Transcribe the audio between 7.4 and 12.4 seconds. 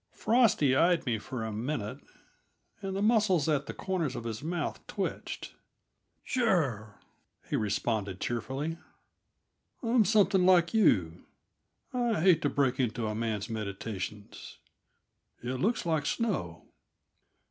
he responded cheerfully. "I'm something like you; I